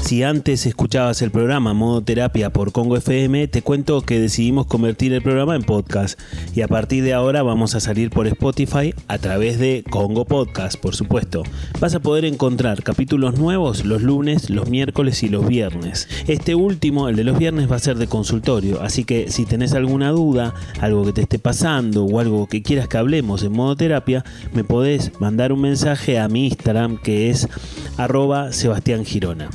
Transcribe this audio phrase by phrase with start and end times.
[0.00, 5.12] Si antes escuchabas el programa Modo Terapia por Congo FM, te cuento que decidimos convertir
[5.12, 6.16] el programa en podcast
[6.54, 10.78] y a partir de ahora vamos a salir por Spotify a través de Congo Podcast,
[10.80, 11.42] por supuesto.
[11.80, 16.08] Vas a poder encontrar capítulos nuevos los lunes, los miércoles y los viernes.
[16.28, 19.72] Este último, el de los viernes, va a ser de consultorio, así que si tenés
[19.72, 23.74] alguna duda, algo que te esté pasando o algo que quieras que hablemos en Modo
[23.74, 27.48] Terapia, me podés mandar un mensaje a mi Instagram que es
[27.96, 29.50] arroba Sebastián Girona.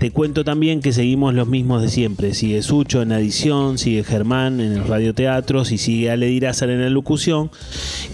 [0.00, 2.32] Te cuento también que seguimos los mismos de siempre.
[2.32, 6.88] Sigue Sucho en edición, sigue Germán en el radioteatros y sigue Ale Dirázar en la
[6.88, 7.50] locución,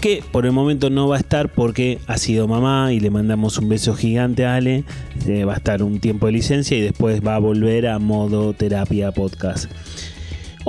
[0.01, 3.57] que por el momento no va a estar porque ha sido mamá y le mandamos
[3.57, 4.83] un beso gigante a Ale.
[5.27, 8.51] Eh, va a estar un tiempo de licencia y después va a volver a modo
[8.51, 9.71] terapia podcast.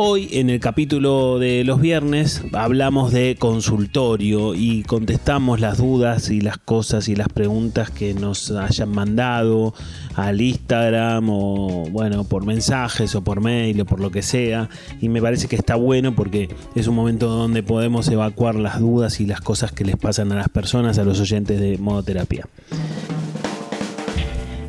[0.01, 6.41] Hoy en el capítulo de los viernes hablamos de consultorio y contestamos las dudas y
[6.41, 9.75] las cosas y las preguntas que nos hayan mandado
[10.15, 14.69] al Instagram o bueno por mensajes o por mail o por lo que sea
[15.01, 19.19] y me parece que está bueno porque es un momento donde podemos evacuar las dudas
[19.19, 22.47] y las cosas que les pasan a las personas, a los oyentes de modoterapia.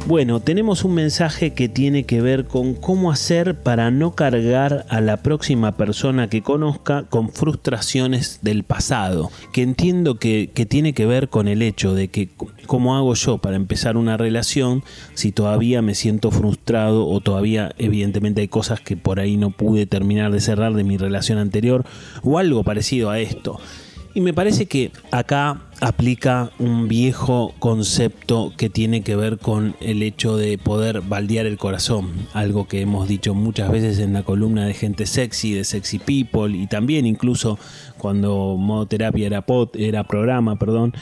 [0.10, 5.02] Bueno, tenemos un mensaje que tiene que ver con cómo hacer para no cargar a
[5.02, 11.06] la próxima persona que conozca con frustraciones del pasado, que entiendo que, que, tiene que
[11.06, 12.28] ver con el hecho de que
[12.66, 18.42] cómo hago yo para empezar una relación si todavía me siento frustrado o todavía evidentemente
[18.42, 21.86] hay cosas que por ahí no pude terminar de cerrar de mi relación anterior
[22.24, 23.60] o algo parecido a esto.
[24.14, 30.02] Y me parece que acá aplica un viejo concepto que tiene que ver con el
[30.02, 34.66] hecho de poder baldear el corazón, algo que hemos dicho muchas veces en la columna
[34.66, 37.60] de gente sexy, de sexy people y también incluso
[37.98, 40.94] cuando modo terapia era era programa, perdón,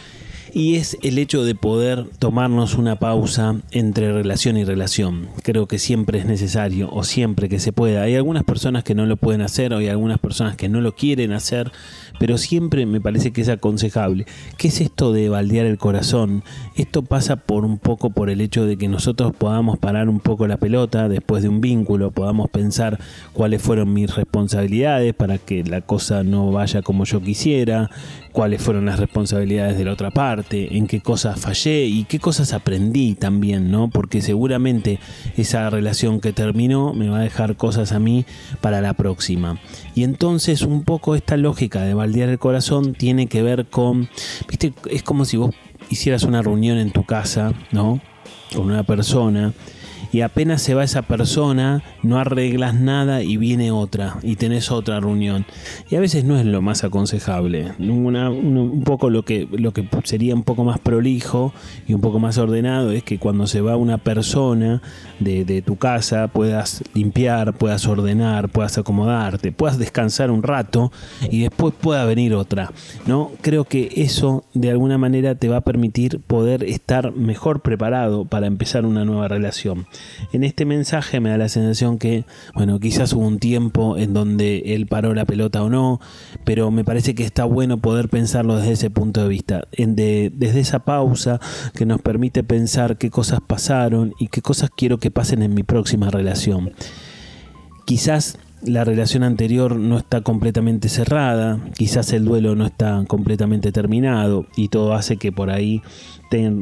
[0.53, 5.27] y es el hecho de poder tomarnos una pausa entre relación y relación.
[5.43, 8.03] Creo que siempre es necesario o siempre que se pueda.
[8.03, 10.95] Hay algunas personas que no lo pueden hacer o hay algunas personas que no lo
[10.95, 11.71] quieren hacer,
[12.19, 14.25] pero siempre me parece que es aconsejable.
[14.57, 16.43] ¿Qué es esto de baldear el corazón?
[16.75, 20.47] Esto pasa por un poco por el hecho de que nosotros podamos parar un poco
[20.47, 22.99] la pelota después de un vínculo, podamos pensar
[23.33, 27.89] cuáles fueron mis responsabilidades para que la cosa no vaya como yo quisiera,
[28.31, 32.53] cuáles fueron las responsabilidades de la otra parte, en qué cosas fallé y qué cosas
[32.53, 33.89] aprendí también, ¿no?
[33.89, 34.99] Porque seguramente
[35.35, 38.25] esa relación que terminó me va a dejar cosas a mí
[38.61, 39.59] para la próxima.
[39.95, 44.09] Y entonces un poco esta lógica de baldear el corazón tiene que ver con,
[44.47, 45.55] viste, es como si vos
[45.89, 48.01] hicieras una reunión en tu casa, ¿no?
[48.53, 49.53] Con una persona
[50.11, 54.99] y apenas se va esa persona, no arreglas nada y viene otra y tenés otra
[54.99, 55.45] reunión.
[55.89, 57.73] Y a veces no es lo más aconsejable.
[57.79, 61.53] un poco lo que, lo que sería un poco más prolijo
[61.87, 64.81] y un poco más ordenado es que cuando se va una persona
[65.19, 70.91] de, de tu casa puedas limpiar, puedas ordenar, puedas acomodarte, puedas descansar un rato
[71.29, 72.71] y después pueda venir otra.
[73.05, 73.31] ¿no?
[73.41, 78.47] Creo que eso de alguna manera te va a permitir poder estar mejor preparado para
[78.47, 79.87] empezar una nueva relación.
[80.31, 82.25] En este mensaje me da la sensación que,
[82.55, 85.99] bueno, quizás hubo un tiempo en donde él paró la pelota o no,
[86.43, 90.79] pero me parece que está bueno poder pensarlo desde ese punto de vista, desde esa
[90.79, 91.39] pausa
[91.75, 95.63] que nos permite pensar qué cosas pasaron y qué cosas quiero que pasen en mi
[95.63, 96.73] próxima relación.
[97.85, 104.45] Quizás la relación anterior no está completamente cerrada, quizás el duelo no está completamente terminado
[104.55, 105.81] y todo hace que por ahí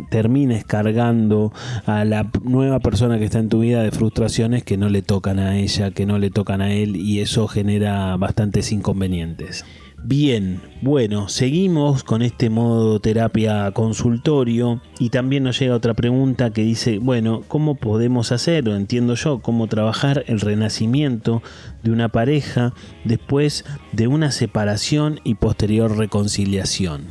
[0.09, 1.51] termines cargando
[1.85, 5.39] a la nueva persona que está en tu vida de frustraciones que no le tocan
[5.39, 9.65] a ella, que no le tocan a él y eso genera bastantes inconvenientes.
[10.07, 16.61] Bien, bueno, seguimos con este modo terapia consultorio y también nos llega otra pregunta que
[16.61, 21.41] dice, bueno, ¿cómo podemos hacer, o entiendo yo, cómo trabajar el renacimiento
[21.81, 22.71] de una pareja
[23.03, 27.07] después de una separación y posterior reconciliación?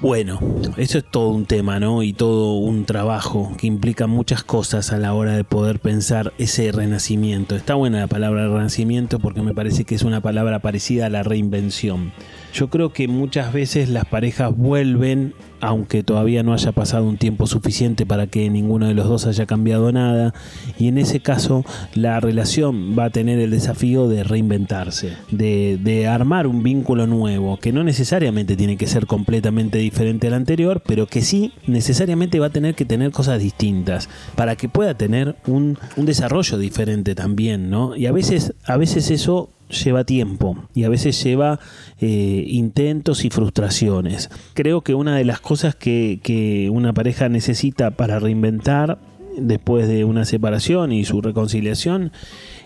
[0.00, 0.40] Bueno,
[0.78, 2.02] eso es todo un tema, ¿no?
[2.02, 6.72] Y todo un trabajo que implica muchas cosas a la hora de poder pensar ese
[6.72, 7.54] renacimiento.
[7.54, 11.22] Está buena la palabra renacimiento porque me parece que es una palabra parecida a la
[11.22, 12.12] reinvención.
[12.52, 17.46] Yo creo que muchas veces las parejas vuelven aunque todavía no haya pasado un tiempo
[17.46, 20.34] suficiente para que ninguno de los dos haya cambiado nada,
[20.78, 21.64] y en ese caso
[21.94, 27.58] la relación va a tener el desafío de reinventarse, de, de armar un vínculo nuevo,
[27.58, 32.46] que no necesariamente tiene que ser completamente diferente al anterior, pero que sí necesariamente va
[32.46, 37.70] a tener que tener cosas distintas para que pueda tener un, un desarrollo diferente también,
[37.70, 37.96] ¿no?
[37.96, 41.60] Y a veces, a veces eso lleva tiempo y a veces lleva
[42.00, 44.30] eh, intentos y frustraciones.
[44.54, 48.98] Creo que una de las cosas que, que una pareja necesita para reinventar
[49.36, 52.12] después de una separación y su reconciliación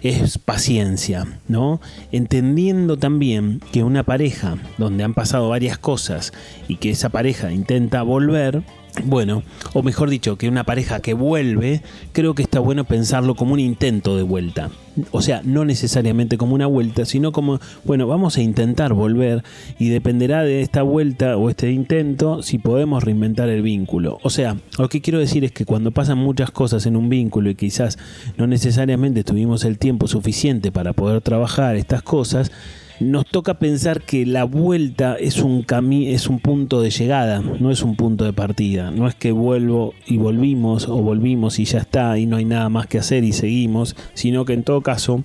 [0.03, 1.81] es paciencia, ¿no?
[2.13, 6.33] Entendiendo también que una pareja donde han pasado varias cosas
[6.69, 8.63] y que esa pareja intenta volver,
[9.03, 9.43] bueno,
[9.73, 11.83] o mejor dicho, que una pareja que vuelve,
[12.13, 14.71] creo que está bueno pensarlo como un intento de vuelta.
[15.11, 19.43] O sea, no necesariamente como una vuelta, sino como, bueno, vamos a intentar volver
[19.81, 24.21] y dependerá de esta vuelta o este intento si podemos reinventar el vínculo.
[24.23, 27.51] O sea, lo que quiero decir es que cuando pasan muchas cosas en un vínculo
[27.51, 27.99] y quizás
[28.37, 32.53] no necesariamente tuvimos el tiempo suficiente para poder trabajar estas cosas,
[33.01, 37.83] nos toca pensar que la vuelta es un es un punto de llegada, no es
[37.83, 38.91] un punto de partida.
[38.91, 42.69] No es que vuelvo y volvimos o volvimos y ya está y no hay nada
[42.69, 45.25] más que hacer y seguimos, sino que en todo caso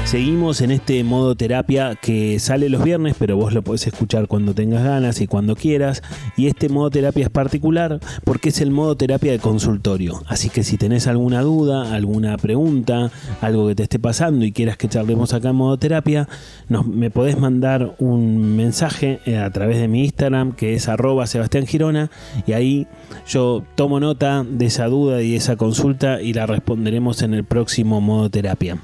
[0.05, 4.55] Seguimos en este modo terapia que sale los viernes, pero vos lo podés escuchar cuando
[4.55, 6.03] tengas ganas y cuando quieras.
[6.37, 10.23] Y este modo terapia es particular porque es el modo terapia de consultorio.
[10.29, 13.11] Así que si tenés alguna duda, alguna pregunta,
[13.41, 16.29] algo que te esté pasando y quieras que charlemos acá en modo terapia,
[16.69, 21.67] me podés mandar un mensaje eh, a través de mi Instagram que es arroba Sebastián
[21.67, 22.11] Girona
[22.47, 22.87] y ahí
[23.27, 28.01] yo tomo nota de esa duda y esa consulta y la responderemos en el próximo
[28.03, 28.79] modo terapia.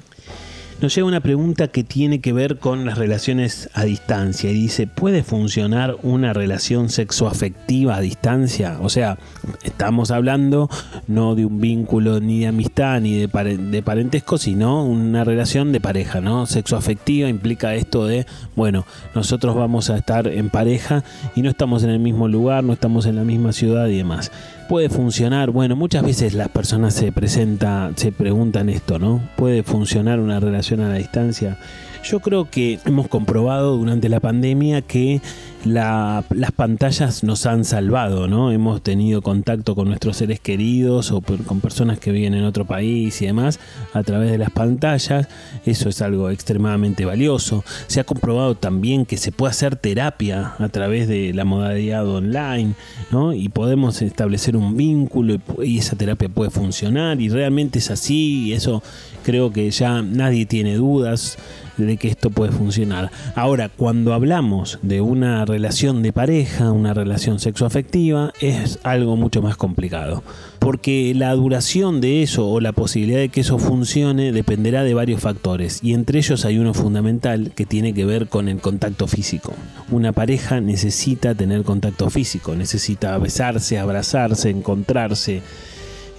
[0.81, 4.87] Nos llega una pregunta que tiene que ver con las relaciones a distancia y dice,
[4.87, 8.79] ¿puede funcionar una relación sexoafectiva a distancia?
[8.81, 9.19] O sea,
[9.63, 10.71] estamos hablando
[11.07, 13.27] no de un vínculo ni de amistad ni de,
[13.59, 16.47] de parentesco, sino una relación de pareja, ¿no?
[16.47, 18.25] Sexoafectiva implica esto de,
[18.57, 21.05] bueno, nosotros vamos a estar en pareja
[21.37, 24.33] y no estamos en el mismo lugar, no estamos en la misma ciudad y demás
[24.71, 25.51] puede funcionar?
[25.51, 29.21] Bueno, muchas veces las personas se presentan, se preguntan esto, ¿no?
[29.35, 31.59] ¿Puede funcionar una relación a la distancia?
[32.05, 35.21] Yo creo que hemos comprobado durante la pandemia que
[35.65, 38.51] las pantallas nos han salvado, ¿no?
[38.51, 43.21] Hemos tenido contacto con nuestros seres queridos o con personas que viven en otro país
[43.21, 43.61] y demás
[43.93, 45.29] a través de las pantallas.
[45.67, 47.65] Eso es algo extremadamente valioso.
[47.87, 52.75] Se ha comprobado también que se puede hacer terapia a través de la modalidad online,
[53.11, 53.33] ¿no?
[53.33, 58.47] Y podemos establecer un vínculo y, y esa terapia puede funcionar y realmente es así
[58.47, 58.83] y eso
[59.23, 61.37] creo que ya nadie tiene dudas
[61.77, 63.11] de que esto puede funcionar.
[63.35, 69.57] Ahora, cuando hablamos de una relación de pareja, una relación sexoafectiva, es algo mucho más
[69.57, 70.23] complicado.
[70.59, 75.21] Porque la duración de eso o la posibilidad de que eso funcione dependerá de varios
[75.21, 79.55] factores y entre ellos hay uno fundamental que tiene que ver con el contacto físico.
[79.91, 85.43] Una pareja necesita tener contacto físico, necesita besarse, abrazarse, encontrarse,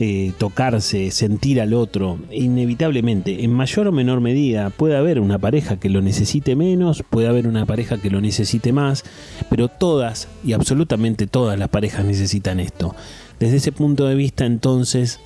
[0.03, 5.79] eh, tocarse, sentir al otro, inevitablemente, en mayor o menor medida, puede haber una pareja
[5.79, 9.03] que lo necesite menos, puede haber una pareja que lo necesite más,
[9.47, 12.95] pero todas y absolutamente todas las parejas necesitan esto.
[13.39, 15.19] Desde ese punto de vista, entonces,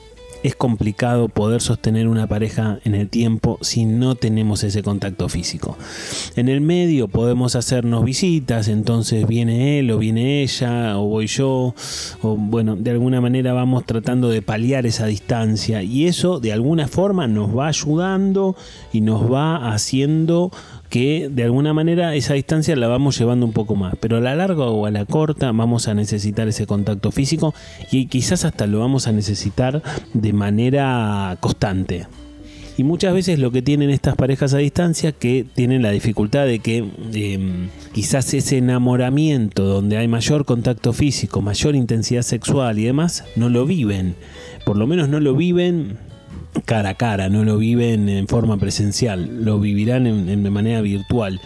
[0.46, 5.76] es complicado poder sostener una pareja en el tiempo si no tenemos ese contacto físico.
[6.36, 11.74] En el medio podemos hacernos visitas, entonces viene él o viene ella o voy yo,
[12.22, 16.88] o bueno, de alguna manera vamos tratando de paliar esa distancia y eso de alguna
[16.88, 18.56] forma nos va ayudando
[18.94, 20.52] y nos va haciendo
[20.96, 24.34] que de alguna manera esa distancia la vamos llevando un poco más, pero a la
[24.34, 27.54] larga o a la corta vamos a necesitar ese contacto físico
[27.92, 29.84] y quizás hasta lo vamos a necesitar
[30.14, 32.08] de manera constante.
[32.78, 36.60] Y muchas veces lo que tienen estas parejas a distancia que tienen la dificultad de
[36.60, 43.26] que em, quizás ese enamoramiento donde hay mayor contacto físico, mayor intensidad sexual y demás,
[43.36, 44.16] no lo viven.
[44.66, 45.98] Por lo menos no lo viven
[46.64, 51.42] cara a cara, no lo viven en forma presencial, lo vivirán en, de manera virtual.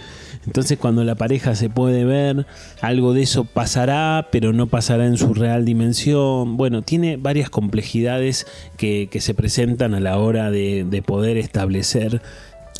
[0.46, 2.46] Entonces cuando la pareja se puede ver,
[2.82, 6.58] algo de eso pasará, pero no pasará en su real dimensión.
[6.58, 8.48] Bueno, tiene varias complejidades
[8.78, 12.22] que, se presentan a la hora de, poder establecer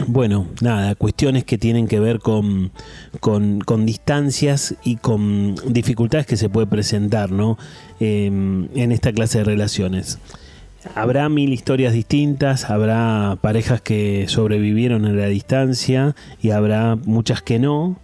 [0.08, 2.72] bueno, nada, cuestiones que tienen que ver con,
[3.20, 7.58] con, distancias y con dificultades que se puede presentar ¿no?
[8.00, 10.18] Eh, en esta clase de relaciones.
[10.96, 17.60] Habrá mil historias distintas, habrá parejas que sobrevivieron en la distancia y habrá muchas que
[17.60, 17.98] no.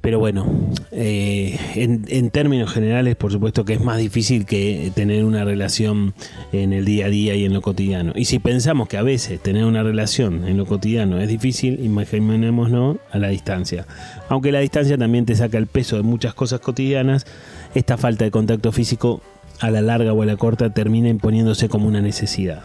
[0.00, 0.46] Pero bueno,
[0.92, 6.14] eh, en, términos generales, por supuesto que es más difícil que tener una relación
[6.52, 8.12] en el día a día y en lo cotidiano.
[8.14, 12.96] Y si pensamos que a veces tener una relación en lo cotidiano es difícil, imaginémonos
[13.10, 13.86] a la distancia.
[14.30, 17.26] Aunque la distancia también te saca el peso de muchas cosas cotidianas,
[17.74, 19.20] esta falta de contacto físico
[19.60, 22.62] a la larga o a la corta termina imponiéndose como una necesidad.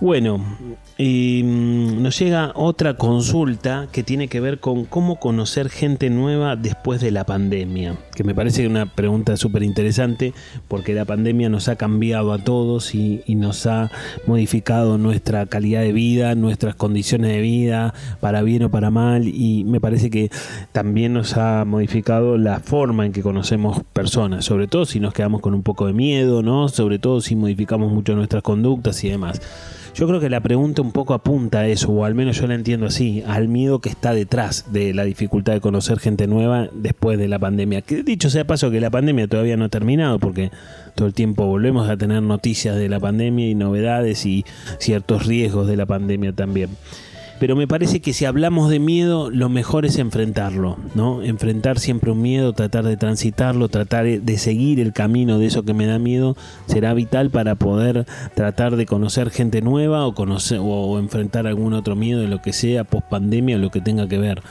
[0.00, 6.54] Bueno, mm, nos llega otra consulta que tiene que ver con cómo conocer gente nueva
[6.54, 10.34] después de la pandemia, que me parece una pregunta súper interesante
[10.68, 13.90] porque la pandemia nos ha cambiado a todos y, nos ha
[14.26, 19.64] modificado nuestra calidad de vida, nuestras condiciones de vida, para bien o para mal, y
[19.64, 20.30] me parece que
[20.70, 25.40] también nos ha modificado la forma en que conocemos personas, sobre todo si nos quedamos
[25.40, 26.68] con un poco de miedo, ¿no?
[26.68, 29.40] Sobre todo si modificamos mucho nuestras conductas y demás.
[29.98, 32.54] Yo creo que la pregunta un poco apunta a eso, o al menos yo la
[32.54, 37.18] entiendo así, al miedo que está detrás de la dificultad de conocer gente nueva después
[37.18, 37.82] de la pandemia.
[37.82, 40.52] Que dicho sea paso que la pandemia todavía no ha terminado, porque
[40.94, 44.44] todo el tiempo volvemos a tener noticias de la pandemia y novedades y
[44.78, 46.70] ciertos riesgos de la pandemia también
[47.40, 51.22] pero me parece que si hablamos de miedo, lo mejor es enfrentarlo, ¿no?
[51.22, 55.74] Enfrentar siempre un miedo, tratar de transitarlo, tratar de seguir el camino de eso que
[55.74, 60.98] me da miedo, será vital para poder tratar de conocer gente nueva o conocer o
[60.98, 64.42] enfrentar algún otro miedo lo que sea, post pandemia o lo que tenga que ver.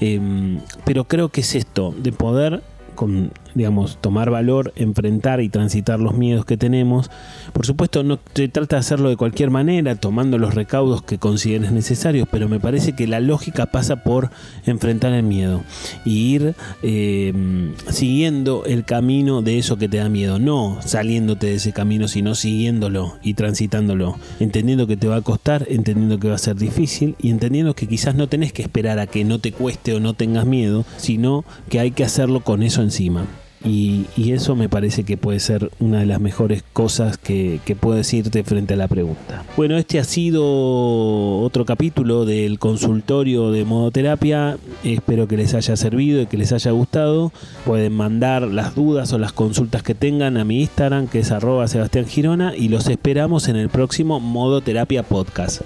[0.00, 2.62] Em, pero creo que es esto, de poder
[2.94, 7.10] con, digamos, tomar valor, enfrentar y transitar los miedos que tenemos.
[7.54, 11.72] Por supuesto, no se trata de hacerlo de cualquier manera, tomando los recaudos que consideres
[11.72, 14.30] necesarios, pero me parece que la lógica pasa por
[14.66, 15.62] enfrentar el miedo
[16.04, 21.54] y ir em, siguiendo el camino de eso que te da miedo, no saliéndote de
[21.54, 26.34] ese camino, sino siguiéndolo y transitándolo, entendiendo que te va a costar, entendiendo que va
[26.34, 29.52] a ser difícil y entendiendo que quizás no tenés que esperar a que no te
[29.52, 33.24] cueste o no tengas miedo, sino que hay que hacerlo con eso encima.
[33.64, 37.96] Y, eso me parece que puede ser una de las mejores cosas que, que puedo
[37.96, 39.44] decirte frente a la pregunta.
[39.56, 44.58] Bueno, este ha sido otro capítulo del consultorio de modoterapia.
[44.84, 47.32] Espero que les haya servido y que les haya gustado.
[47.64, 51.66] Pueden mandar las dudas o las consultas que tengan a mi Instagram, que es arroba
[51.68, 55.62] Sebastián Girona, y los esperamos en el próximo Modoterapia Podcast.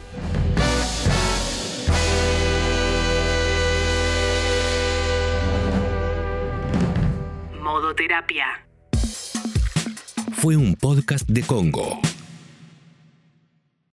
[10.32, 12.00] Fue un podcast de Congo.